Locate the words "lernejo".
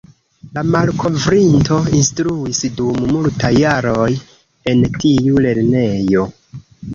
5.49-6.27